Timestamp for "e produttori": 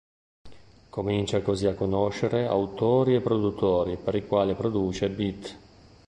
3.13-3.97